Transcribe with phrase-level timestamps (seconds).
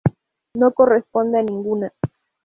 [0.55, 1.93] No corresponde a ninguna